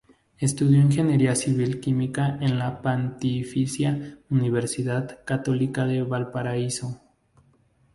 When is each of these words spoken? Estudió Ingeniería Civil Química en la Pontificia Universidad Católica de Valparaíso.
Estudió 0.39 0.79
Ingeniería 0.81 1.35
Civil 1.35 1.79
Química 1.79 2.39
en 2.41 2.57
la 2.57 2.81
Pontificia 2.81 4.17
Universidad 4.31 5.23
Católica 5.25 5.85
de 5.85 6.01
Valparaíso. 6.01 6.99